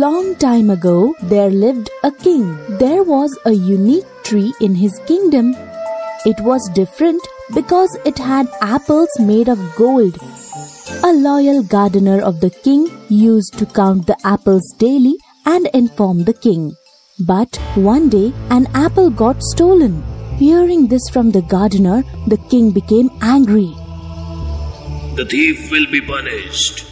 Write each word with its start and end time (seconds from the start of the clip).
Long 0.00 0.36
time 0.36 0.70
ago, 0.70 1.14
there 1.22 1.50
lived 1.50 1.90
a 2.02 2.10
king. 2.10 2.56
There 2.78 3.02
was 3.02 3.38
a 3.44 3.52
unique 3.52 4.06
tree 4.24 4.54
in 4.62 4.74
his 4.74 4.98
kingdom. 5.06 5.54
It 6.24 6.40
was 6.40 6.70
different 6.70 7.20
because 7.54 7.94
it 8.06 8.16
had 8.16 8.48
apples 8.62 9.10
made 9.20 9.50
of 9.50 9.58
gold. 9.76 10.16
A 11.04 11.12
loyal 11.12 11.62
gardener 11.62 12.22
of 12.22 12.40
the 12.40 12.48
king 12.48 12.88
used 13.10 13.58
to 13.58 13.66
count 13.66 14.06
the 14.06 14.16
apples 14.24 14.66
daily 14.78 15.14
and 15.44 15.68
inform 15.74 16.24
the 16.24 16.32
king. 16.32 16.72
But 17.26 17.54
one 17.74 18.08
day, 18.08 18.32
an 18.48 18.68
apple 18.72 19.10
got 19.10 19.42
stolen. 19.42 20.02
Hearing 20.38 20.88
this 20.88 21.10
from 21.10 21.32
the 21.32 21.42
gardener, 21.42 22.02
the 22.28 22.38
king 22.48 22.70
became 22.70 23.10
angry. 23.20 23.74
The 25.16 25.26
thief 25.28 25.70
will 25.70 25.86
be 25.90 26.00
punished. 26.00 26.91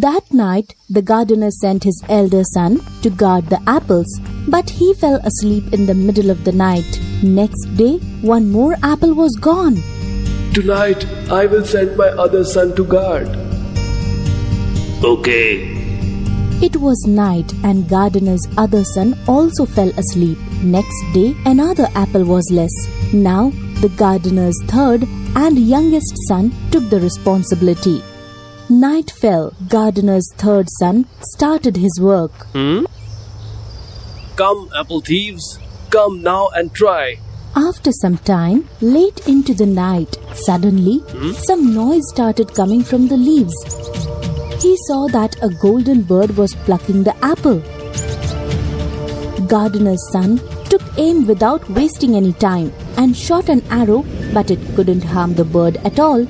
That 0.00 0.32
night, 0.32 0.74
the 0.88 1.02
gardener 1.02 1.50
sent 1.50 1.84
his 1.84 2.02
elder 2.08 2.44
son 2.44 2.80
to 3.02 3.10
guard 3.10 3.50
the 3.50 3.60
apples, 3.66 4.06
but 4.48 4.70
he 4.70 4.94
fell 4.94 5.16
asleep 5.16 5.70
in 5.74 5.84
the 5.84 5.92
middle 5.92 6.30
of 6.30 6.44
the 6.44 6.52
night. 6.52 6.98
Next 7.22 7.66
day, 7.76 7.98
one 8.22 8.50
more 8.50 8.74
apple 8.82 9.12
was 9.12 9.36
gone. 9.36 9.82
Tonight, 10.54 11.04
I 11.30 11.44
will 11.44 11.66
send 11.66 11.98
my 11.98 12.08
other 12.08 12.42
son 12.42 12.74
to 12.76 12.84
guard. 12.84 13.28
Okay. 15.04 15.68
It 16.62 16.78
was 16.78 17.04
night, 17.06 17.52
and 17.62 17.86
gardener's 17.86 18.46
other 18.56 18.84
son 18.84 19.18
also 19.28 19.66
fell 19.66 19.90
asleep. 19.98 20.38
Next 20.62 21.02
day, 21.12 21.36
another 21.44 21.88
apple 21.94 22.24
was 22.24 22.50
less. 22.50 22.72
Now, 23.12 23.50
the 23.82 23.90
gardener's 23.90 24.56
third 24.68 25.06
and 25.36 25.58
youngest 25.58 26.16
son 26.28 26.50
took 26.70 26.88
the 26.88 27.00
responsibility. 27.00 28.02
Night 28.80 29.10
fell. 29.10 29.52
Gardener's 29.68 30.32
third 30.38 30.66
son 30.78 31.04
started 31.20 31.76
his 31.76 32.00
work. 32.00 32.32
Hmm? 32.52 32.86
Come, 34.36 34.70
apple 34.74 35.02
thieves. 35.02 35.58
Come 35.90 36.22
now 36.22 36.48
and 36.54 36.72
try. 36.72 37.18
After 37.54 37.92
some 37.92 38.16
time, 38.16 38.66
late 38.80 39.28
into 39.28 39.52
the 39.52 39.66
night, 39.66 40.16
suddenly 40.32 41.00
hmm? 41.10 41.32
some 41.32 41.74
noise 41.74 42.08
started 42.14 42.54
coming 42.54 42.82
from 42.82 43.08
the 43.08 43.16
leaves. 43.18 43.54
He 44.62 44.74
saw 44.86 45.06
that 45.08 45.36
a 45.42 45.50
golden 45.50 46.00
bird 46.02 46.38
was 46.38 46.54
plucking 46.54 47.02
the 47.02 47.14
apple. 47.22 47.60
Gardener's 49.48 50.10
son 50.12 50.40
took 50.70 50.82
aim 50.96 51.26
without 51.26 51.68
wasting 51.68 52.16
any 52.16 52.32
time 52.32 52.72
and 52.96 53.14
shot 53.14 53.50
an 53.50 53.62
arrow, 53.70 54.02
but 54.32 54.50
it 54.50 54.74
couldn't 54.74 55.04
harm 55.04 55.34
the 55.34 55.44
bird 55.44 55.76
at 55.84 56.00
all. 56.00 56.26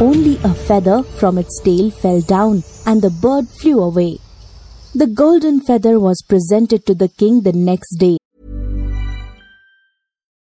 Only 0.00 0.38
a 0.44 0.54
feather 0.54 1.02
from 1.02 1.36
its 1.36 1.60
tail 1.60 1.90
fell 1.90 2.22
down 2.22 2.64
and 2.86 3.02
the 3.02 3.10
bird 3.10 3.46
flew 3.46 3.82
away. 3.82 4.16
The 4.94 5.06
golden 5.06 5.60
feather 5.60 6.00
was 6.00 6.22
presented 6.26 6.86
to 6.86 6.94
the 6.94 7.08
king 7.08 7.42
the 7.42 7.52
next 7.52 7.96
day. 7.96 8.16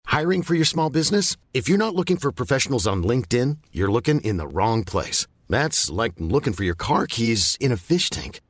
Hiring 0.06 0.44
for 0.44 0.54
your 0.54 0.66
small 0.66 0.92
business? 0.92 1.36
If 1.56 1.68
you're 1.68 1.80
not 1.80 1.96
looking 1.96 2.18
for 2.18 2.32
professionals 2.32 2.86
on 2.86 3.02
LinkedIn, 3.02 3.58
you're 3.72 3.92
looking 3.92 4.22
in 4.22 4.38
the 4.38 4.48
wrong 4.48 4.84
place. 4.84 5.26
That's 5.50 5.90
like 5.90 6.14
looking 6.20 6.54
for 6.54 6.64
your 6.64 6.76
car 6.76 7.08
keys 7.08 7.58
in 7.60 7.72
a 7.72 7.78
fish 7.78 8.12
tank. 8.12 8.42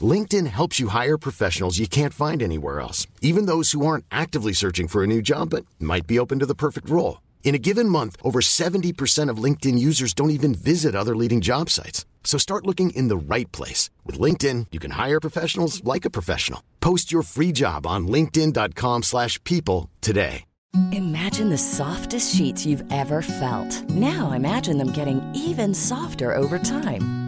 LinkedIn 0.00 0.46
helps 0.46 0.80
you 0.80 0.88
hire 0.88 1.18
professionals 1.18 1.78
you 1.78 1.86
can't 1.86 2.14
find 2.14 2.42
anywhere 2.42 2.80
else, 2.80 3.06
even 3.20 3.44
those 3.44 3.72
who 3.72 3.84
aren't 3.84 4.06
actively 4.10 4.54
searching 4.54 4.88
for 4.88 5.04
a 5.04 5.06
new 5.06 5.20
job 5.20 5.50
but 5.50 5.66
might 5.78 6.06
be 6.06 6.18
open 6.18 6.38
to 6.38 6.46
the 6.46 6.54
perfect 6.54 6.88
role. 6.88 7.18
In 7.42 7.54
a 7.54 7.58
given 7.58 7.88
month, 7.88 8.16
over 8.22 8.40
70% 8.40 9.30
of 9.30 9.42
LinkedIn 9.42 9.78
users 9.78 10.12
don't 10.12 10.30
even 10.30 10.54
visit 10.54 10.94
other 10.94 11.16
leading 11.16 11.40
job 11.40 11.70
sites. 11.70 12.04
So 12.22 12.36
start 12.36 12.66
looking 12.66 12.90
in 12.90 13.08
the 13.08 13.16
right 13.16 13.50
place. 13.52 13.88
With 14.04 14.20
LinkedIn, 14.20 14.66
you 14.70 14.78
can 14.78 14.92
hire 14.92 15.18
professionals 15.18 15.82
like 15.82 16.04
a 16.04 16.10
professional. 16.10 16.62
Post 16.80 17.10
your 17.10 17.22
free 17.22 17.52
job 17.52 17.86
on 17.86 18.06
linkedin.com/people 18.06 19.02
slash 19.02 19.42
people 19.44 19.88
today. 20.00 20.44
Imagine 20.92 21.48
the 21.48 21.58
softest 21.58 22.34
sheets 22.36 22.66
you've 22.66 22.84
ever 22.92 23.22
felt. 23.22 23.88
Now 23.88 24.32
imagine 24.32 24.76
them 24.76 24.92
getting 24.92 25.20
even 25.34 25.74
softer 25.74 26.36
over 26.36 26.58
time. 26.58 27.27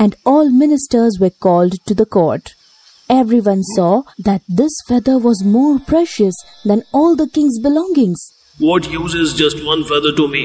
And 0.00 0.16
all 0.24 0.50
ministers 0.50 1.18
were 1.20 1.36
called 1.46 1.74
to 1.86 1.94
the 1.94 2.06
court. 2.06 2.54
Everyone 3.10 3.62
saw 3.76 4.02
that 4.18 4.42
this 4.48 4.72
feather 4.88 5.18
was 5.18 5.44
more 5.44 5.78
precious 5.78 6.34
than 6.64 6.82
all 6.92 7.16
the 7.16 7.28
king's 7.28 7.58
belongings. 7.60 8.20
What 8.58 8.90
use 8.90 9.14
is 9.14 9.34
just 9.34 9.64
one 9.64 9.84
feather 9.84 10.12
to 10.16 10.28
me? 10.28 10.44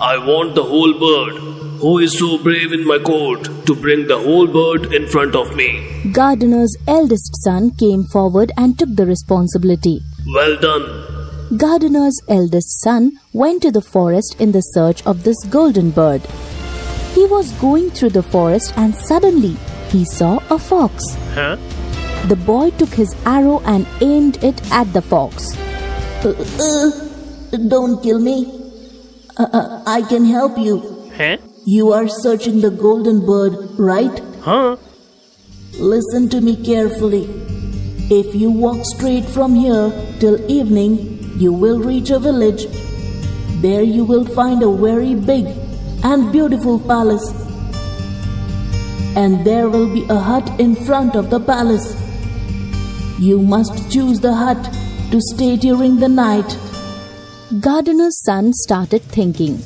I 0.00 0.18
want 0.18 0.54
the 0.54 0.64
whole 0.64 0.94
bird. 1.06 1.36
Who 1.80 1.98
is 1.98 2.16
so 2.16 2.38
brave 2.42 2.72
in 2.72 2.86
my 2.86 2.98
court 2.98 3.44
to 3.66 3.74
bring 3.74 4.06
the 4.06 4.18
whole 4.18 4.46
bird 4.46 4.92
in 4.94 5.08
front 5.08 5.34
of 5.34 5.56
me? 5.56 5.68
Gardener's 6.12 6.76
eldest 6.86 7.42
son 7.42 7.70
came 7.72 8.04
forward 8.04 8.52
and 8.56 8.78
took 8.78 8.94
the 8.94 9.06
responsibility. 9.06 10.00
Well 10.34 10.56
done. 10.60 11.56
Gardener's 11.56 12.20
eldest 12.28 12.80
son 12.82 13.12
went 13.32 13.62
to 13.62 13.72
the 13.72 13.82
forest 13.82 14.36
in 14.38 14.52
the 14.52 14.60
search 14.60 15.04
of 15.06 15.24
this 15.24 15.42
golden 15.44 15.90
bird. 15.90 16.22
He 17.14 17.26
was 17.26 17.52
going 17.60 17.90
through 17.90 18.10
the 18.10 18.22
forest 18.22 18.72
and 18.76 18.94
suddenly 18.94 19.56
he 19.90 20.04
saw 20.04 20.40
a 20.50 20.58
fox. 20.58 21.14
Huh? 21.34 21.56
The 22.28 22.36
boy 22.36 22.70
took 22.70 22.88
his 22.88 23.14
arrow 23.26 23.60
and 23.64 23.86
aimed 24.00 24.42
it 24.42 24.60
at 24.72 24.92
the 24.92 25.02
fox. 25.02 25.56
Uh, 26.24 26.30
uh, 26.30 27.58
don't 27.68 28.02
kill 28.02 28.18
me. 28.18 28.46
Uh, 29.36 29.46
uh, 29.52 29.82
I 29.86 30.02
can 30.02 30.24
help 30.24 30.56
you. 30.56 31.10
Huh? 31.16 31.36
You 31.66 31.92
are 31.92 32.08
searching 32.08 32.60
the 32.60 32.70
golden 32.70 33.26
bird, 33.26 33.56
right? 33.78 34.22
Huh? 34.40 34.76
Listen 35.74 36.28
to 36.30 36.40
me 36.40 36.56
carefully. 36.56 37.24
If 38.10 38.34
you 38.34 38.50
walk 38.50 38.84
straight 38.84 39.24
from 39.24 39.54
here 39.54 39.90
till 40.20 40.38
evening, 40.50 41.38
you 41.38 41.52
will 41.52 41.78
reach 41.78 42.10
a 42.10 42.18
village. 42.18 42.66
There 43.62 43.82
you 43.82 44.04
will 44.04 44.24
find 44.24 44.62
a 44.62 44.70
very 44.70 45.14
big 45.14 45.46
and 46.02 46.32
beautiful 46.32 46.78
palace. 46.80 47.30
And 49.16 49.44
there 49.44 49.68
will 49.68 49.92
be 49.92 50.04
a 50.08 50.18
hut 50.18 50.48
in 50.60 50.74
front 50.74 51.14
of 51.14 51.30
the 51.30 51.40
palace. 51.40 51.94
You 53.18 53.40
must 53.40 53.90
choose 53.90 54.20
the 54.20 54.34
hut 54.34 54.62
to 55.10 55.20
stay 55.20 55.56
during 55.56 55.98
the 55.98 56.08
night. 56.08 56.58
Gardener's 57.60 58.18
son 58.24 58.52
started 58.52 59.02
thinking. 59.02 59.58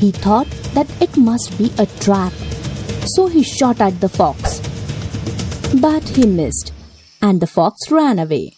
He 0.00 0.10
thought 0.10 0.50
that 0.74 0.90
it 1.00 1.16
must 1.16 1.56
be 1.58 1.72
a 1.78 1.86
trap. 2.00 2.32
So 3.06 3.26
he 3.26 3.42
shot 3.42 3.80
at 3.80 4.00
the 4.00 4.08
fox. 4.08 4.60
But 5.80 6.02
he 6.08 6.26
missed, 6.26 6.72
and 7.20 7.40
the 7.40 7.46
fox 7.46 7.90
ran 7.90 8.18
away. 8.18 8.56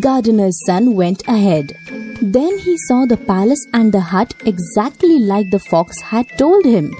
Gardener's 0.00 0.58
son 0.64 0.94
went 0.94 1.22
ahead. 1.28 1.76
Then 2.22 2.58
he 2.58 2.78
saw 2.88 3.04
the 3.04 3.16
palace 3.16 3.66
and 3.74 3.92
the 3.92 4.00
hut 4.00 4.32
exactly 4.46 5.18
like 5.18 5.50
the 5.50 5.58
fox 5.58 6.00
had 6.00 6.26
told 6.38 6.64
him. 6.64 6.94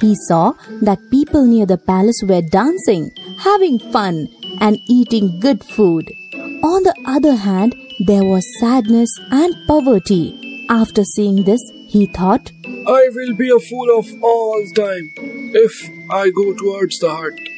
He 0.00 0.14
saw 0.28 0.52
that 0.82 1.10
people 1.10 1.44
near 1.46 1.66
the 1.66 1.78
palace 1.78 2.22
were 2.22 2.42
dancing, 2.42 3.10
having 3.38 3.78
fun, 3.78 4.28
and 4.60 4.78
eating 4.88 5.40
good 5.40 5.64
food. 5.64 6.12
On 6.62 6.82
the 6.82 6.94
other 7.06 7.34
hand, 7.34 7.74
there 8.06 8.24
was 8.24 8.46
sadness 8.60 9.10
and 9.30 9.54
poverty. 9.66 10.66
After 10.68 11.02
seeing 11.02 11.44
this, 11.44 11.62
he 11.88 12.06
thought, 12.06 12.52
I 12.66 13.08
will 13.14 13.34
be 13.34 13.50
a 13.50 13.58
fool 13.58 13.98
of 13.98 14.06
all 14.22 14.62
time 14.76 15.12
if 15.54 15.90
I 16.10 16.30
go 16.30 16.54
towards 16.54 16.98
the 16.98 17.10
hut. 17.10 17.53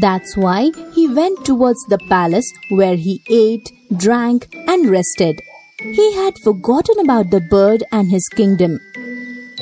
That's 0.00 0.36
why 0.36 0.70
he 0.94 1.06
went 1.08 1.44
towards 1.44 1.84
the 1.88 1.98
palace 2.08 2.50
where 2.70 2.96
he 2.96 3.20
ate, 3.28 3.70
drank, 3.96 4.48
and 4.66 4.88
rested. 4.90 5.40
He 5.80 6.14
had 6.14 6.38
forgotten 6.38 6.98
about 7.00 7.30
the 7.30 7.40
bird 7.40 7.84
and 7.92 8.10
his 8.10 8.26
kingdom. 8.28 8.78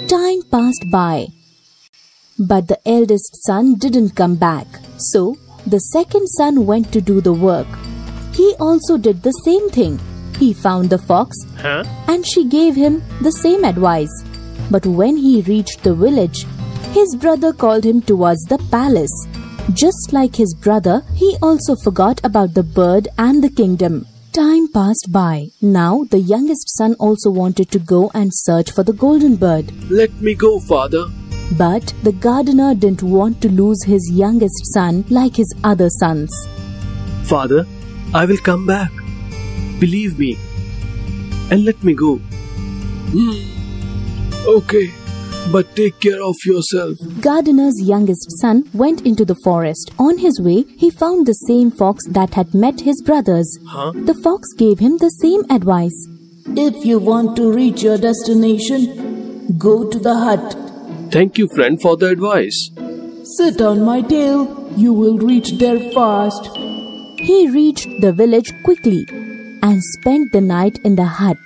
Time 0.08 0.42
passed 0.50 0.84
by. 0.92 1.26
But 2.38 2.68
the 2.68 2.78
eldest 2.86 3.44
son 3.44 3.74
didn't 3.78 4.14
come 4.16 4.36
back. 4.36 4.66
So 4.98 5.36
the 5.66 5.80
second 5.80 6.26
son 6.28 6.64
went 6.66 6.92
to 6.92 7.00
do 7.00 7.20
the 7.20 7.32
work. 7.32 7.66
He 8.34 8.54
also 8.60 8.96
did 8.96 9.22
the 9.22 9.32
same 9.32 9.68
thing. 9.70 9.98
He 10.38 10.52
found 10.54 10.88
the 10.90 10.98
fox 10.98 11.36
Huh? 11.58 11.84
and 12.06 12.26
she 12.26 12.44
gave 12.48 12.74
him 12.76 13.02
the 13.20 13.32
same 13.32 13.64
advice. 13.64 14.12
But 14.70 14.86
when 14.86 15.16
he 15.16 15.42
reached 15.42 15.82
the 15.82 15.94
village, 15.94 16.46
his 16.92 17.14
brother 17.16 17.52
called 17.52 17.84
him 17.84 18.00
towards 18.00 18.42
the 18.44 18.58
palace. 18.70 19.12
Just 19.72 20.12
like 20.12 20.34
his 20.36 20.54
brother, 20.54 21.02
he 21.14 21.36
also 21.40 21.76
forgot 21.76 22.20
about 22.24 22.54
the 22.54 22.62
bird 22.62 23.08
and 23.18 23.42
the 23.42 23.50
kingdom. 23.50 24.06
Time 24.32 24.68
passed 24.68 25.08
by. 25.10 25.46
Now 25.60 26.04
the 26.10 26.18
youngest 26.18 26.76
son 26.76 26.94
also 26.98 27.30
wanted 27.30 27.70
to 27.72 27.78
go 27.78 28.10
and 28.14 28.30
search 28.32 28.72
for 28.72 28.82
the 28.82 28.92
golden 28.92 29.36
bird. 29.36 29.72
Let 29.90 30.12
me 30.20 30.34
go, 30.34 30.60
father. 30.60 31.06
But 31.58 31.92
the 32.02 32.12
gardener 32.12 32.74
didn't 32.74 33.02
want 33.02 33.40
to 33.42 33.48
lose 33.48 33.82
his 33.84 34.08
youngest 34.12 34.72
son 34.72 35.04
like 35.08 35.36
his 35.36 35.52
other 35.64 35.88
sons. 35.88 36.30
Father, 37.24 37.66
I 38.14 38.24
will 38.24 38.38
come 38.38 38.66
back. 38.66 38.92
Believe 39.78 40.18
me. 40.18 40.38
And 41.50 41.64
let 41.64 41.82
me 41.82 41.94
go. 41.94 42.16
Hmm. 43.12 44.46
Okay, 44.46 44.92
but 45.52 45.74
take 45.74 45.98
care 46.00 46.22
of 46.22 46.36
yourself. 46.44 46.96
Gardener's 47.20 47.80
youngest 47.82 48.38
son 48.40 48.64
went 48.72 49.02
into 49.02 49.24
the 49.24 49.36
forest. 49.44 49.90
On 49.98 50.18
his 50.18 50.40
way, 50.40 50.64
he 50.76 50.90
found 50.90 51.26
the 51.26 51.34
same 51.34 51.70
fox 51.70 52.06
that 52.08 52.34
had 52.34 52.54
met 52.54 52.80
his 52.80 53.02
brothers. 53.02 53.58
Huh? 53.66 53.92
The 53.94 54.14
fox 54.22 54.52
gave 54.56 54.78
him 54.78 54.98
the 54.98 55.10
same 55.10 55.42
advice. 55.50 56.06
If 56.56 56.84
you 56.84 56.98
want 56.98 57.36
to 57.36 57.52
reach 57.52 57.82
your 57.82 57.98
destination, 57.98 59.56
go 59.58 59.88
to 59.88 59.98
the 59.98 60.14
hut. 60.14 60.56
Thank 61.12 61.38
you, 61.38 61.48
friend, 61.54 61.80
for 61.80 61.96
the 61.96 62.08
advice. 62.08 62.70
Sit 63.36 63.60
on 63.60 63.82
my 63.84 64.02
tail. 64.02 64.72
You 64.76 64.92
will 64.92 65.18
reach 65.18 65.52
there 65.58 65.78
fast. 65.92 66.48
He 67.18 67.50
reached 67.50 67.88
the 68.00 68.12
village 68.12 68.52
quickly 68.62 69.04
and 69.62 69.82
spent 69.82 70.32
the 70.32 70.40
night 70.40 70.78
in 70.84 70.96
the 70.96 71.04
hut. 71.04 71.36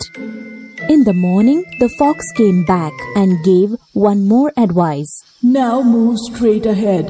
In 0.86 1.04
the 1.04 1.14
morning, 1.14 1.64
the 1.78 1.88
fox 1.88 2.31
came 2.32 2.62
back 2.62 2.92
and 3.16 3.42
gave 3.42 3.75
one 3.94 4.28
more 4.28 4.52
advice. 4.54 5.25
Now 5.42 5.82
move 5.82 6.19
straight 6.19 6.66
ahead. 6.66 7.08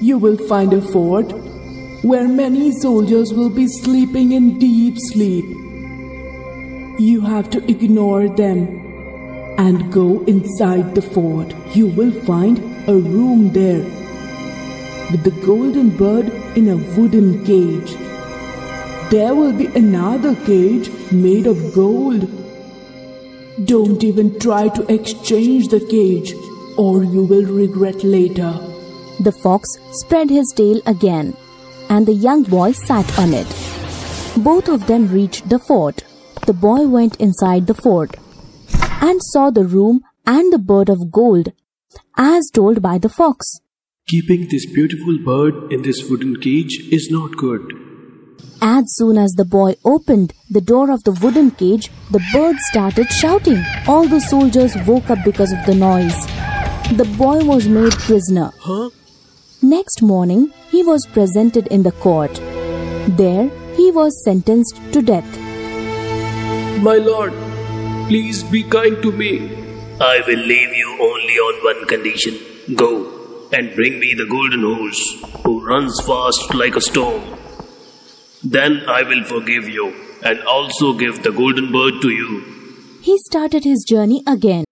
You 0.00 0.16
will 0.16 0.38
find 0.48 0.72
a 0.72 0.80
fort 0.80 1.30
where 2.02 2.26
many 2.26 2.72
soldiers 2.72 3.34
will 3.34 3.50
be 3.50 3.68
sleeping 3.68 4.32
in 4.32 4.58
deep 4.58 4.96
sleep. 4.96 5.44
You 6.98 7.20
have 7.20 7.50
to 7.50 7.62
ignore 7.70 8.28
them 8.28 8.66
and 9.58 9.92
go 9.92 10.24
inside 10.24 10.94
the 10.94 11.02
fort. 11.02 11.54
You 11.74 11.88
will 11.88 12.12
find 12.12 12.58
a 12.88 12.96
room 12.96 13.52
there 13.52 13.84
with 15.10 15.22
the 15.22 15.38
golden 15.44 15.90
bird 15.90 16.28
in 16.56 16.68
a 16.68 16.76
wooden 16.96 17.44
cage. 17.44 17.94
There 19.10 19.34
will 19.34 19.52
be 19.52 19.66
another 19.66 20.34
cage 20.46 20.90
made 21.12 21.46
of 21.46 21.74
gold. 21.74 22.41
Don't 23.64 24.02
even 24.02 24.38
try 24.38 24.68
to 24.68 24.92
exchange 24.92 25.68
the 25.68 25.80
cage, 25.80 26.32
or 26.78 27.04
you 27.04 27.24
will 27.24 27.44
regret 27.44 28.02
later. 28.02 28.52
The 29.20 29.32
fox 29.32 29.68
spread 29.92 30.30
his 30.30 30.52
tail 30.56 30.80
again, 30.86 31.36
and 31.90 32.06
the 32.06 32.14
young 32.14 32.44
boy 32.44 32.72
sat 32.72 33.18
on 33.18 33.34
it. 33.34 33.46
Both 34.38 34.68
of 34.68 34.86
them 34.86 35.08
reached 35.08 35.50
the 35.50 35.58
fort. 35.58 36.02
The 36.46 36.54
boy 36.54 36.88
went 36.88 37.16
inside 37.16 37.66
the 37.66 37.74
fort 37.74 38.16
and 39.02 39.20
saw 39.22 39.50
the 39.50 39.64
room 39.64 40.00
and 40.26 40.50
the 40.52 40.58
bird 40.58 40.88
of 40.88 41.12
gold, 41.12 41.52
as 42.16 42.50
told 42.54 42.80
by 42.80 42.96
the 42.96 43.10
fox. 43.10 43.60
Keeping 44.08 44.48
this 44.48 44.64
beautiful 44.64 45.18
bird 45.18 45.72
in 45.72 45.82
this 45.82 46.08
wooden 46.08 46.40
cage 46.40 46.88
is 46.90 47.10
not 47.10 47.36
good. 47.36 47.81
As 48.60 48.84
soon 48.94 49.18
as 49.18 49.32
the 49.32 49.44
boy 49.44 49.74
opened 49.84 50.32
the 50.48 50.60
door 50.60 50.90
of 50.90 51.02
the 51.04 51.12
wooden 51.12 51.50
cage, 51.50 51.90
the 52.10 52.22
bird 52.32 52.56
started 52.70 53.10
shouting. 53.10 53.62
All 53.88 54.06
the 54.06 54.20
soldiers 54.20 54.76
woke 54.86 55.10
up 55.10 55.18
because 55.24 55.52
of 55.52 55.64
the 55.66 55.74
noise. 55.74 56.26
The 56.96 57.12
boy 57.18 57.44
was 57.44 57.66
made 57.68 57.92
prisoner. 57.92 58.52
Huh? 58.60 58.90
Next 59.62 60.02
morning, 60.02 60.52
he 60.70 60.82
was 60.82 61.06
presented 61.06 61.66
in 61.68 61.82
the 61.82 61.92
court. 61.92 62.34
There, 63.16 63.50
he 63.76 63.90
was 63.90 64.22
sentenced 64.24 64.76
to 64.92 65.02
death. 65.02 65.38
My 66.82 66.96
lord, 66.96 67.32
please 68.08 68.42
be 68.44 68.62
kind 68.64 69.02
to 69.02 69.12
me. 69.12 69.32
I 70.00 70.22
will 70.26 70.44
leave 70.54 70.72
you 70.74 70.98
only 71.00 71.34
on 71.48 71.64
one 71.64 71.86
condition. 71.86 72.38
Go 72.74 73.48
and 73.52 73.74
bring 73.74 74.00
me 74.00 74.14
the 74.14 74.26
golden 74.26 74.62
horse 74.62 75.22
who 75.44 75.64
runs 75.66 76.00
fast 76.00 76.54
like 76.54 76.76
a 76.76 76.80
storm. 76.80 77.22
Then 78.44 78.82
I 78.88 79.02
will 79.02 79.24
forgive 79.24 79.68
you 79.68 79.94
and 80.24 80.40
also 80.42 80.92
give 80.92 81.22
the 81.22 81.32
golden 81.32 81.70
bird 81.70 82.00
to 82.02 82.10
you. 82.10 82.44
He 83.00 83.18
started 83.18 83.64
his 83.64 83.84
journey 83.84 84.22
again. 84.26 84.64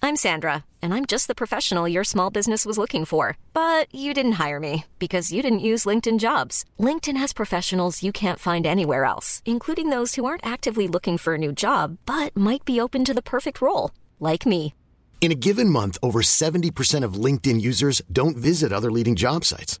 I'm 0.00 0.14
Sandra, 0.14 0.64
and 0.80 0.94
I'm 0.94 1.06
just 1.06 1.26
the 1.26 1.34
professional 1.34 1.88
your 1.88 2.04
small 2.04 2.30
business 2.30 2.64
was 2.64 2.78
looking 2.78 3.04
for. 3.04 3.36
But 3.52 3.92
you 3.92 4.14
didn't 4.14 4.38
hire 4.44 4.60
me 4.60 4.84
because 4.98 5.32
you 5.32 5.42
didn't 5.42 5.68
use 5.70 5.84
LinkedIn 5.86 6.18
jobs. 6.18 6.64
LinkedIn 6.78 7.16
has 7.16 7.32
professionals 7.32 8.02
you 8.02 8.12
can't 8.12 8.38
find 8.38 8.64
anywhere 8.66 9.04
else, 9.04 9.42
including 9.44 9.90
those 9.90 10.14
who 10.14 10.24
aren't 10.24 10.46
actively 10.46 10.88
looking 10.88 11.18
for 11.18 11.34
a 11.34 11.38
new 11.38 11.52
job 11.52 11.98
but 12.06 12.34
might 12.36 12.64
be 12.64 12.80
open 12.80 13.04
to 13.04 13.14
the 13.14 13.22
perfect 13.22 13.60
role, 13.60 13.90
like 14.18 14.46
me. 14.46 14.72
In 15.20 15.32
a 15.32 15.42
given 15.46 15.68
month, 15.68 15.98
over 16.02 16.20
70% 16.22 17.04
of 17.04 17.14
LinkedIn 17.24 17.60
users 17.60 18.00
don't 18.10 18.36
visit 18.36 18.72
other 18.72 18.90
leading 18.90 19.16
job 19.16 19.44
sites. 19.44 19.80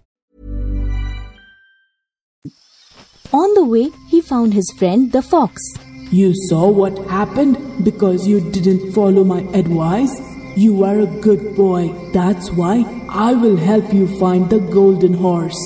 On 3.33 3.53
the 3.53 3.63
way, 3.63 3.91
he 4.07 4.19
found 4.19 4.53
his 4.53 4.69
friend 4.77 5.09
the 5.09 5.21
fox. 5.21 5.61
You 6.11 6.33
saw 6.49 6.69
what 6.69 6.97
happened 7.07 7.85
because 7.85 8.27
you 8.27 8.41
didn't 8.51 8.91
follow 8.91 9.23
my 9.23 9.39
advice? 9.53 10.19
You 10.57 10.83
are 10.83 10.99
a 10.99 11.05
good 11.05 11.55
boy. 11.55 11.93
That's 12.11 12.51
why 12.51 12.83
I 13.07 13.33
will 13.33 13.55
help 13.55 13.93
you 13.93 14.07
find 14.19 14.49
the 14.49 14.59
golden 14.59 15.13
horse. 15.13 15.61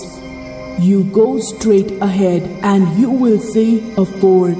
You 0.79 1.05
go 1.05 1.39
straight 1.39 1.91
ahead 2.03 2.43
and 2.61 2.99
you 2.99 3.09
will 3.09 3.39
see 3.39 3.79
a 3.97 4.05
fort. 4.05 4.57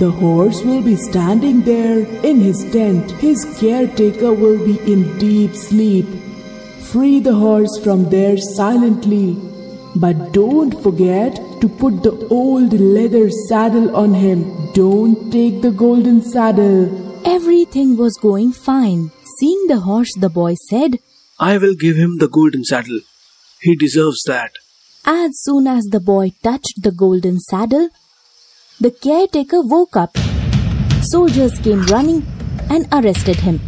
The 0.00 0.10
horse 0.10 0.64
will 0.64 0.82
be 0.82 0.96
standing 0.96 1.60
there 1.60 2.00
in 2.24 2.40
his 2.40 2.64
tent. 2.72 3.12
His 3.12 3.44
caretaker 3.60 4.32
will 4.32 4.58
be 4.64 4.80
in 4.92 5.16
deep 5.18 5.54
sleep. 5.54 6.06
Free 6.90 7.20
the 7.20 7.34
horse 7.34 7.78
from 7.84 8.10
there 8.10 8.36
silently. 8.36 9.36
But 9.94 10.32
don't 10.32 10.82
forget 10.82 11.38
to 11.62 11.68
put 11.68 12.02
the 12.02 12.26
old 12.28 12.72
leather 12.72 13.30
saddle 13.48 13.94
on 13.96 14.14
him. 14.14 14.40
Don't 14.74 15.30
take 15.30 15.62
the 15.62 15.70
golden 15.70 16.20
saddle. 16.20 16.80
Everything 17.24 17.96
was 17.96 18.18
going 18.20 18.52
fine. 18.52 19.12
Seeing 19.38 19.66
the 19.68 19.78
horse, 19.80 20.12
the 20.18 20.28
boy 20.28 20.54
said, 20.68 20.98
I 21.38 21.58
will 21.58 21.74
give 21.74 21.96
him 21.96 22.18
the 22.18 22.28
golden 22.28 22.64
saddle. 22.64 22.98
He 23.60 23.76
deserves 23.76 24.24
that. 24.24 24.50
As 25.04 25.30
soon 25.44 25.68
as 25.68 25.84
the 25.84 26.00
boy 26.00 26.32
touched 26.42 26.82
the 26.82 26.90
golden 26.90 27.38
saddle, 27.38 27.88
the 28.80 28.90
caretaker 28.90 29.62
woke 29.62 29.96
up. 29.96 30.16
Soldiers 31.02 31.56
came 31.60 31.86
running 31.86 32.26
and 32.70 32.88
arrested 32.92 33.36
him. 33.36 33.60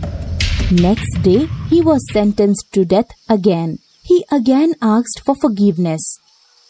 Next 0.72 1.22
day, 1.22 1.46
he 1.70 1.80
was 1.80 2.12
sentenced 2.12 2.72
to 2.72 2.84
death 2.84 3.10
again. 3.28 3.78
He 4.02 4.24
again 4.32 4.74
asked 4.82 5.22
for 5.24 5.36
forgiveness. 5.36 6.18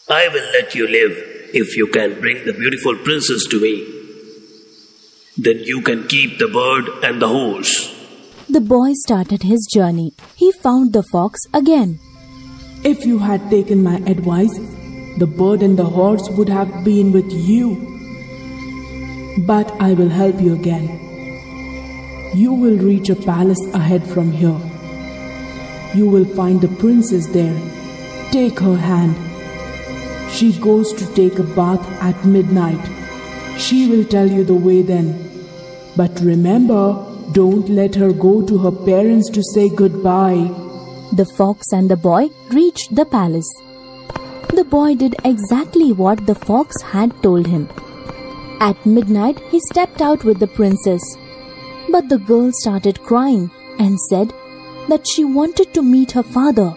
I 0.07 0.27
will 0.27 0.45
let 0.53 0.75
you 0.75 0.87
live 0.87 1.13
if 1.51 1.75
you 1.75 1.87
can 1.87 2.19
bring 2.19 2.45
the 2.45 2.53
beautiful 2.53 2.95
princess 2.97 3.47
to 3.47 3.59
me. 3.59 3.73
Then 5.35 5.63
you 5.63 5.81
can 5.81 6.07
keep 6.07 6.37
the 6.37 6.47
bird 6.47 7.03
and 7.03 7.19
the 7.19 7.27
horse. 7.27 7.91
The 8.47 8.61
boy 8.61 8.93
started 8.93 9.41
his 9.41 9.67
journey. 9.73 10.13
He 10.35 10.51
found 10.51 10.93
the 10.93 11.01
fox 11.01 11.39
again. 11.55 11.97
If 12.83 13.03
you 13.03 13.17
had 13.17 13.49
taken 13.49 13.81
my 13.81 13.95
advice, 14.05 14.55
the 15.17 15.25
bird 15.25 15.63
and 15.63 15.75
the 15.75 15.85
horse 15.85 16.29
would 16.29 16.49
have 16.49 16.85
been 16.85 17.11
with 17.11 17.31
you. 17.31 17.73
But 19.47 19.71
I 19.81 19.93
will 19.93 20.09
help 20.09 20.39
you 20.39 20.53
again. 20.53 20.85
You 22.35 22.53
will 22.53 22.77
reach 22.77 23.09
a 23.09 23.15
palace 23.15 23.65
ahead 23.73 24.05
from 24.05 24.31
here. 24.31 24.61
You 25.95 26.07
will 26.07 26.25
find 26.25 26.61
the 26.61 26.67
princess 26.67 27.25
there. 27.25 27.59
Take 28.31 28.59
her 28.59 28.77
hand. 28.77 29.15
She 30.35 30.51
goes 30.59 30.91
to 30.93 31.05
take 31.15 31.39
a 31.39 31.43
bath 31.43 31.85
at 32.01 32.25
midnight. 32.25 32.85
She 33.57 33.87
will 33.89 34.03
tell 34.03 34.29
you 34.29 34.43
the 34.43 34.61
way 34.67 34.81
then. 34.81 35.07
But 35.95 36.19
remember, 36.19 36.81
don't 37.31 37.69
let 37.69 37.95
her 37.95 38.11
go 38.11 38.41
to 38.41 38.57
her 38.57 38.71
parents 38.71 39.29
to 39.29 39.41
say 39.53 39.69
goodbye. 39.69 40.51
The 41.13 41.25
fox 41.37 41.71
and 41.71 41.89
the 41.89 41.95
boy 41.95 42.31
reached 42.49 42.95
the 42.95 43.05
palace. 43.05 43.49
The 44.49 44.65
boy 44.65 44.95
did 44.95 45.15
exactly 45.23 45.93
what 45.93 46.25
the 46.25 46.35
fox 46.35 46.81
had 46.81 47.15
told 47.23 47.47
him. 47.47 47.69
At 48.59 48.85
midnight, 48.85 49.39
he 49.51 49.61
stepped 49.61 50.01
out 50.01 50.25
with 50.25 50.39
the 50.39 50.47
princess. 50.59 51.17
But 51.89 52.09
the 52.09 52.17
girl 52.17 52.51
started 52.51 53.01
crying 53.03 53.51
and 53.79 53.97
said 54.09 54.33
that 54.89 55.07
she 55.07 55.23
wanted 55.23 55.73
to 55.73 55.81
meet 55.81 56.11
her 56.11 56.23
father. 56.23 56.75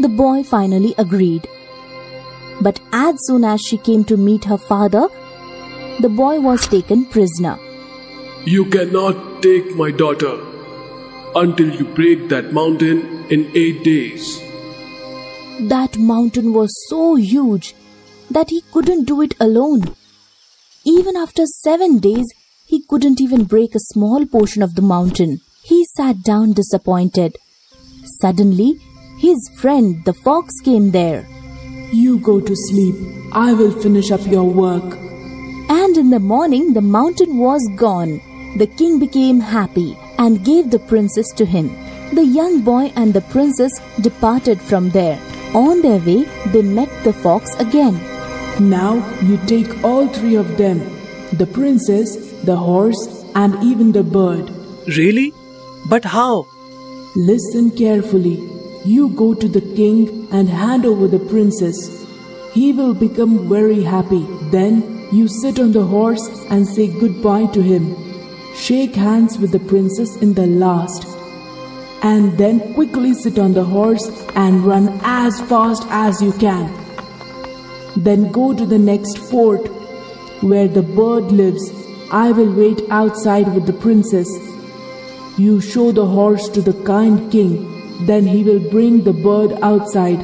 The 0.00 0.14
boy 0.24 0.44
finally 0.44 0.94
agreed. 0.98 1.48
But 2.60 2.80
as 2.92 3.14
soon 3.26 3.44
as 3.44 3.60
she 3.60 3.78
came 3.78 4.04
to 4.04 4.16
meet 4.16 4.44
her 4.44 4.58
father, 4.58 5.08
the 6.00 6.08
boy 6.08 6.40
was 6.40 6.66
taken 6.66 7.04
prisoner. 7.06 7.58
You 8.44 8.64
cannot 8.66 9.42
take 9.42 9.74
my 9.76 9.90
daughter 9.90 10.40
until 11.34 11.70
you 11.74 11.84
break 11.84 12.28
that 12.28 12.52
mountain 12.52 13.26
in 13.30 13.50
eight 13.54 13.84
days. 13.84 14.40
That 15.60 15.98
mountain 15.98 16.52
was 16.52 16.70
so 16.88 17.16
huge 17.16 17.74
that 18.30 18.50
he 18.50 18.62
couldn't 18.72 19.04
do 19.04 19.20
it 19.22 19.34
alone. 19.40 19.94
Even 20.84 21.16
after 21.16 21.46
seven 21.46 21.98
days, 21.98 22.26
he 22.66 22.84
couldn't 22.88 23.20
even 23.20 23.44
break 23.44 23.74
a 23.74 23.80
small 23.92 24.26
portion 24.26 24.62
of 24.62 24.74
the 24.74 24.82
mountain. 24.82 25.40
He 25.62 25.84
sat 25.96 26.22
down 26.22 26.52
disappointed. 26.52 27.36
Suddenly, 28.20 28.78
his 29.18 29.50
friend 29.56 30.04
the 30.04 30.12
fox 30.14 30.60
came 30.60 30.90
there. 30.92 31.26
You 31.92 32.18
go 32.18 32.40
to 32.40 32.54
sleep. 32.54 32.94
I 33.32 33.54
will 33.54 33.72
finish 33.72 34.10
up 34.10 34.26
your 34.26 34.44
work. 34.44 34.98
And 35.70 35.96
in 35.96 36.10
the 36.10 36.20
morning, 36.20 36.74
the 36.74 36.82
mountain 36.82 37.38
was 37.38 37.66
gone. 37.76 38.20
The 38.56 38.66
king 38.66 38.98
became 38.98 39.40
happy 39.40 39.96
and 40.18 40.44
gave 40.44 40.70
the 40.70 40.78
princess 40.78 41.32
to 41.32 41.46
him. 41.46 41.68
The 42.12 42.24
young 42.24 42.60
boy 42.62 42.92
and 42.96 43.14
the 43.14 43.20
princess 43.20 43.72
departed 44.00 44.60
from 44.60 44.90
there. 44.90 45.18
On 45.54 45.80
their 45.80 45.98
way, 45.98 46.24
they 46.52 46.62
met 46.62 46.90
the 47.04 47.12
fox 47.12 47.54
again. 47.56 47.98
Now 48.60 48.96
you 49.22 49.38
take 49.46 49.82
all 49.84 50.08
three 50.08 50.34
of 50.34 50.56
them 50.58 50.80
the 51.32 51.46
princess, 51.46 52.16
the 52.42 52.56
horse, 52.56 53.24
and 53.34 53.54
even 53.62 53.92
the 53.92 54.02
bird. 54.02 54.50
Really? 54.96 55.32
But 55.88 56.04
how? 56.04 56.46
Listen 57.14 57.70
carefully. 57.70 58.57
You 58.84 59.08
go 59.10 59.34
to 59.34 59.48
the 59.48 59.60
king 59.60 60.28
and 60.30 60.48
hand 60.48 60.86
over 60.86 61.08
the 61.08 61.18
princess. 61.18 62.06
He 62.52 62.72
will 62.72 62.94
become 62.94 63.48
very 63.48 63.82
happy. 63.82 64.26
Then 64.50 65.08
you 65.12 65.28
sit 65.28 65.58
on 65.58 65.72
the 65.72 65.84
horse 65.84 66.26
and 66.50 66.66
say 66.66 66.86
goodbye 66.86 67.46
to 67.46 67.62
him. 67.62 67.96
Shake 68.54 68.94
hands 68.94 69.38
with 69.38 69.52
the 69.52 69.60
princess 69.60 70.16
in 70.16 70.34
the 70.34 70.46
last. 70.46 71.06
And 72.02 72.38
then 72.38 72.74
quickly 72.74 73.14
sit 73.14 73.38
on 73.38 73.52
the 73.52 73.64
horse 73.64 74.08
and 74.34 74.64
run 74.64 75.00
as 75.02 75.40
fast 75.42 75.84
as 75.90 76.22
you 76.22 76.32
can. 76.32 76.72
Then 77.96 78.30
go 78.30 78.54
to 78.54 78.64
the 78.64 78.78
next 78.78 79.18
fort 79.18 79.66
where 80.42 80.68
the 80.68 80.82
bird 80.82 81.32
lives. 81.32 81.70
I 82.10 82.32
will 82.32 82.52
wait 82.52 82.82
outside 82.90 83.54
with 83.54 83.66
the 83.66 83.72
princess. 83.72 84.28
You 85.36 85.60
show 85.60 85.92
the 85.92 86.06
horse 86.06 86.48
to 86.50 86.62
the 86.62 86.72
kind 86.84 87.30
king, 87.30 87.77
then 88.02 88.26
he 88.26 88.44
will 88.44 88.70
bring 88.70 89.04
the 89.04 89.12
bird 89.12 89.58
outside. 89.62 90.20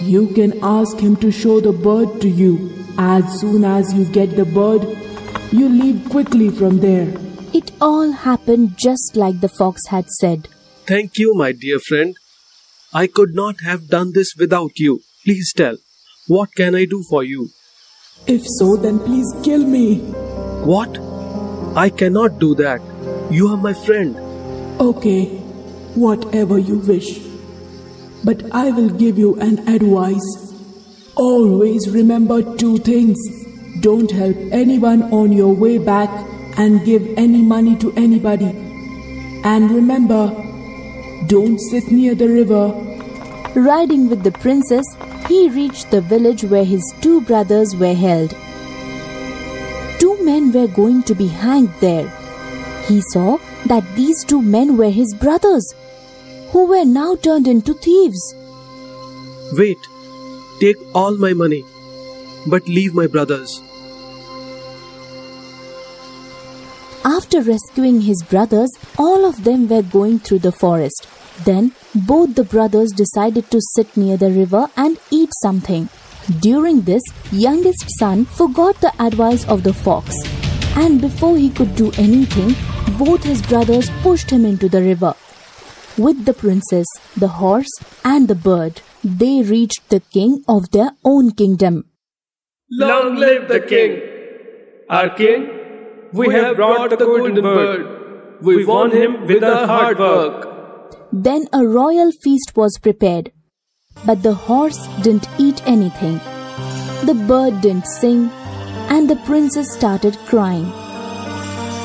You 0.00 0.28
can 0.28 0.58
ask 0.62 0.98
him 0.98 1.16
to 1.16 1.30
show 1.30 1.60
the 1.60 1.72
bird 1.72 2.20
to 2.20 2.28
you. 2.28 2.72
As 2.98 3.40
soon 3.40 3.64
as 3.64 3.92
you 3.94 4.04
get 4.04 4.36
the 4.36 4.44
bird, 4.44 4.82
you 5.52 5.68
leave 5.68 6.08
quickly 6.10 6.50
from 6.50 6.80
there. 6.80 7.12
It 7.52 7.72
all 7.80 8.10
happened 8.10 8.76
just 8.76 9.16
like 9.16 9.40
the 9.40 9.48
fox 9.48 9.86
had 9.88 10.10
said. 10.10 10.48
Thank 10.86 11.18
you, 11.18 11.34
my 11.34 11.52
dear 11.52 11.78
friend. 11.78 12.16
I 12.92 13.06
could 13.06 13.34
not 13.34 13.60
have 13.62 13.88
done 13.88 14.12
this 14.12 14.34
without 14.38 14.78
you. 14.78 15.00
Please 15.24 15.52
tell, 15.52 15.76
what 16.28 16.54
can 16.54 16.74
I 16.74 16.84
do 16.84 17.02
for 17.08 17.24
you? 17.24 17.48
If 18.26 18.46
so, 18.46 18.76
then 18.76 18.98
please 19.00 19.26
kill 19.42 19.66
me. 19.66 19.98
What? 20.64 20.98
I 21.76 21.90
cannot 21.90 22.38
do 22.38 22.54
that. 22.56 22.80
You 23.30 23.48
are 23.48 23.56
my 23.56 23.72
friend. 23.72 24.16
Okay, 24.80 25.26
whatever 25.94 26.58
you 26.58 26.78
wish. 26.78 27.20
But 28.24 28.52
I 28.52 28.70
will 28.70 28.90
give 28.90 29.18
you 29.18 29.34
an 29.40 29.68
advice. 29.68 30.54
Always 31.16 31.90
remember 31.90 32.56
two 32.56 32.78
things. 32.78 33.18
Don't 33.80 34.10
help 34.10 34.36
anyone 34.50 35.02
on 35.12 35.32
your 35.32 35.54
way 35.54 35.78
back 35.78 36.10
and 36.56 36.84
give 36.84 37.06
any 37.16 37.42
money 37.42 37.76
to 37.76 37.92
anybody. 37.92 38.50
And 39.44 39.70
remember, 39.70 40.28
don't 41.26 41.58
sit 41.58 41.90
near 41.90 42.14
the 42.14 42.28
river. 42.28 42.72
Riding 43.54 44.08
with 44.08 44.22
the 44.22 44.32
princess, 44.32 44.84
he 45.28 45.48
reached 45.48 45.90
the 45.90 46.00
village 46.00 46.44
where 46.44 46.64
his 46.64 46.82
two 47.00 47.20
brothers 47.22 47.74
were 47.76 47.94
held. 47.94 48.30
Two 49.98 50.22
men 50.24 50.52
were 50.52 50.66
going 50.66 51.02
to 51.04 51.14
be 51.14 51.28
hanged 51.28 51.72
there. 51.80 52.08
He 52.86 53.00
saw 53.00 53.38
that 53.66 53.84
these 53.94 54.24
two 54.24 54.42
men 54.42 54.76
were 54.76 54.90
his 54.90 55.14
brothers, 55.14 55.74
who 56.54 56.66
were 56.70 56.84
now 56.84 57.16
turned 57.16 57.48
into 57.48 57.74
thieves. 57.74 58.24
Wait, 59.60 59.86
take 60.60 60.76
all 60.94 61.16
my 61.16 61.32
money, 61.32 61.64
but 62.46 62.68
leave 62.68 62.94
my 62.94 63.06
brothers. 63.08 63.60
After 67.04 67.40
rescuing 67.42 68.02
his 68.02 68.22
brothers, 68.22 68.70
all 68.96 69.24
of 69.24 69.42
them 69.42 69.66
were 69.68 69.82
going 69.82 70.20
through 70.20 70.38
the 70.46 70.52
forest. 70.52 71.08
Then 71.44 71.72
both 72.12 72.36
the 72.36 72.44
brothers 72.44 72.92
decided 72.92 73.50
to 73.50 73.60
sit 73.72 73.96
near 73.96 74.16
the 74.16 74.30
river 74.30 74.68
and 74.76 74.96
eat 75.10 75.30
something. 75.42 75.88
During 76.38 76.82
this, 76.82 77.02
youngest 77.32 77.98
son 77.98 78.26
forgot 78.26 78.80
the 78.80 78.94
advice 79.02 79.44
of 79.48 79.64
the 79.64 79.74
fox, 79.74 80.14
and 80.76 81.00
before 81.00 81.36
he 81.36 81.50
could 81.50 81.74
do 81.74 81.90
anything, 81.98 82.54
both 82.96 83.24
his 83.24 83.42
brothers 83.42 83.90
pushed 84.02 84.30
him 84.30 84.44
into 84.44 84.68
the 84.68 84.80
river. 84.80 85.14
With 85.96 86.24
the 86.24 86.34
princess, 86.34 86.86
the 87.16 87.28
horse, 87.28 87.70
and 88.04 88.26
the 88.26 88.34
bird, 88.34 88.80
they 89.04 89.42
reached 89.42 89.90
the 89.90 90.00
king 90.00 90.42
of 90.48 90.70
their 90.72 90.90
own 91.04 91.30
kingdom. 91.30 91.84
Long 92.70 93.14
live 93.14 93.46
the 93.46 93.60
king! 93.60 94.02
Our 94.90 95.10
king, 95.10 95.48
we 96.12 96.32
have 96.34 96.56
brought 96.56 96.90
the 96.90 96.96
golden 96.96 97.40
bird. 97.40 98.42
We 98.42 98.64
won 98.64 98.90
him 98.90 99.26
with 99.28 99.44
our 99.44 99.66
hard 99.68 100.00
work. 100.00 100.98
Then 101.12 101.46
a 101.52 101.64
royal 101.64 102.10
feast 102.10 102.56
was 102.56 102.78
prepared. 102.78 103.30
But 104.04 104.24
the 104.24 104.34
horse 104.34 104.88
didn't 105.02 105.28
eat 105.38 105.62
anything. 105.64 106.18
The 107.04 107.14
bird 107.28 107.60
didn't 107.60 107.86
sing, 107.86 108.30
and 108.88 109.08
the 109.08 109.16
princess 109.16 109.72
started 109.72 110.18
crying. 110.26 110.72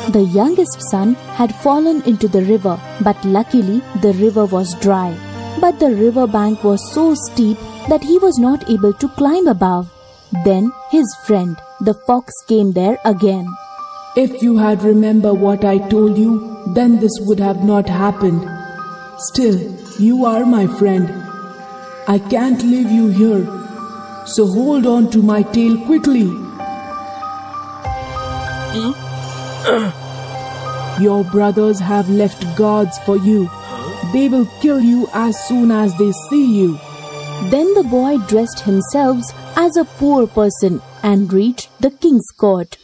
The 0.08 0.24
youngest 0.24 0.82
son 0.89 1.13
had 1.38 1.53
fallen 1.53 2.01
into 2.03 2.27
the 2.27 2.41
river, 2.41 2.79
but 3.01 3.24
luckily 3.24 3.82
the 4.01 4.13
river 4.13 4.46
was 4.46 4.74
dry. 4.75 5.15
But 5.62 5.79
the 5.79 5.91
river 5.91 6.25
bank 6.25 6.63
was 6.63 6.94
so 6.94 7.13
steep 7.13 7.58
that 7.89 8.03
he 8.03 8.18
was 8.18 8.39
not 8.39 8.70
able 8.70 8.94
to 8.94 9.08
climb 9.10 9.48
above. 9.48 9.91
Then 10.46 10.72
his 10.89 11.06
friend, 11.25 11.58
the 11.82 11.94
fox, 11.94 12.34
came 12.48 12.72
there 12.72 12.98
again. 13.06 13.48
If 14.15 14.41
you 14.41 14.58
had 14.58 14.84
remembered 14.84 15.39
what 15.39 15.63
I 15.63 15.77
told 15.89 16.18
you, 16.18 16.63
then 16.74 17.00
this 17.00 17.20
would 17.22 17.39
have 17.39 17.63
not 17.63 17.88
happened. 17.88 18.50
Still, 19.18 19.60
you 20.00 20.25
are 20.25 20.46
my 20.46 20.65
friend. 20.65 21.08
I 22.08 22.18
can't 22.18 22.63
leave 22.63 22.89
you 22.91 23.10
here. 23.10 23.46
So 24.25 24.48
hold 24.48 24.86
on 24.86 25.12
to 25.12 25.22
my 25.22 25.44
tail 25.44 25.77
quickly. 25.86 26.27
Hmm? 28.72 29.08
Your 31.01 31.23
brothers 31.23 31.79
have 31.79 32.09
left 32.09 32.45
guards 32.57 32.97
for 32.99 33.17
you. 33.17 33.49
They 34.13 34.29
will 34.29 34.47
kill 34.61 34.79
you 34.79 35.07
as 35.13 35.37
soon 35.47 35.71
as 35.71 35.97
they 35.97 36.11
see 36.29 36.59
you. 36.59 36.77
Then 37.49 37.73
the 37.73 37.83
boy 37.83 38.17
dressed 38.27 38.61
himself 38.61 39.23
as 39.55 39.75
a 39.75 39.85
poor 39.85 40.27
person 40.27 40.81
and 41.03 41.31
reached 41.31 41.69
the 41.81 41.91
king's 41.91 42.31
court. 42.31 42.77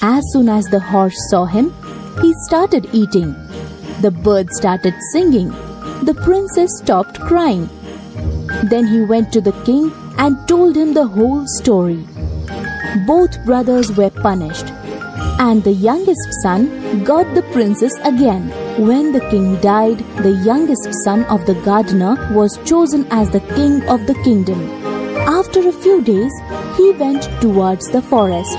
As 0.00 0.24
soon 0.32 0.48
as 0.48 0.64
the 0.66 0.80
horse 0.80 1.18
saw 1.30 1.44
him, 1.44 1.74
he 2.22 2.32
started 2.46 2.88
eating. 2.92 3.34
The 4.00 4.10
bird 4.10 4.50
started 4.52 4.94
singing. 5.12 5.50
The 6.02 6.18
princess 6.24 6.70
stopped 6.78 7.20
crying. 7.20 7.68
Then 8.70 8.86
he 8.86 9.02
went 9.02 9.32
to 9.32 9.40
the 9.40 9.56
king 9.64 9.92
and 10.16 10.36
told 10.48 10.76
him 10.76 10.94
the 10.94 11.06
whole 11.06 11.46
story. 11.46 12.06
Both 13.06 13.44
brothers 13.44 13.92
were 13.92 14.10
punished, 14.10 14.66
and 15.38 15.62
the 15.64 15.72
youngest 15.72 16.42
son 16.42 17.04
got 17.04 17.34
the 17.34 17.42
princess 17.54 17.94
again. 18.04 18.48
When 18.78 19.12
the 19.12 19.20
king 19.30 19.60
died, 19.60 19.98
the 20.18 20.32
youngest 20.44 20.92
son 21.04 21.24
of 21.24 21.46
the 21.46 21.54
gardener 21.54 22.14
was 22.34 22.58
chosen 22.64 23.06
as 23.10 23.30
the 23.30 23.40
king 23.54 23.82
of 23.88 24.06
the 24.06 24.14
kingdom. 24.24 24.60
After 25.28 25.68
a 25.68 25.72
few 25.72 26.02
days, 26.02 26.32
he 26.76 26.90
went 26.92 27.22
towards 27.40 27.90
the 27.90 28.02
forest. 28.02 28.58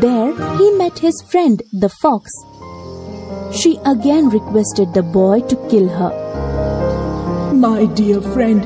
There, 0.00 0.32
he 0.58 0.70
met 0.72 0.98
his 0.98 1.22
friend 1.30 1.62
the 1.72 1.88
fox. 1.88 2.30
She 3.52 3.78
again 3.84 4.28
requested 4.28 4.94
the 4.94 5.02
boy 5.02 5.40
to 5.42 5.56
kill 5.68 5.88
her. 5.88 6.12
My 7.52 7.86
dear 7.86 8.20
friend, 8.20 8.62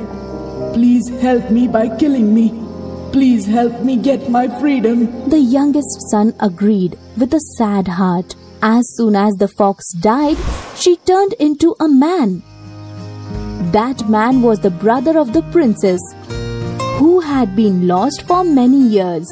please 0.74 1.08
help 1.20 1.50
me 1.50 1.66
by 1.66 1.88
killing 1.96 2.34
me. 2.34 2.63
Please 3.14 3.46
help 3.46 3.84
me 3.84 3.96
get 3.96 4.28
my 4.28 4.48
freedom. 4.58 5.30
The 5.30 5.38
youngest 5.38 6.10
son 6.10 6.34
agreed 6.40 6.98
with 7.16 7.32
a 7.32 7.38
sad 7.56 7.86
heart. 7.86 8.34
As 8.60 8.82
soon 8.96 9.14
as 9.14 9.34
the 9.34 9.46
fox 9.46 9.92
died, 10.00 10.36
she 10.74 10.96
turned 10.96 11.34
into 11.34 11.76
a 11.78 11.86
man. 11.86 12.42
That 13.70 14.08
man 14.08 14.42
was 14.42 14.58
the 14.58 14.72
brother 14.72 15.16
of 15.16 15.32
the 15.32 15.42
princess, 15.52 16.00
who 16.98 17.20
had 17.20 17.54
been 17.54 17.86
lost 17.86 18.22
for 18.22 18.42
many 18.42 18.82
years. 18.82 19.28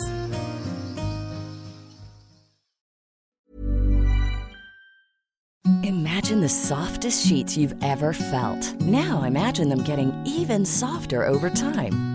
Imagine 5.82 6.40
the 6.40 6.48
softest 6.48 7.26
sheets 7.26 7.56
you've 7.56 7.74
ever 7.82 8.12
felt. 8.12 8.80
Now 8.80 9.24
imagine 9.24 9.68
them 9.68 9.82
getting 9.82 10.12
even 10.24 10.64
softer 10.64 11.24
over 11.24 11.50
time. 11.50 12.11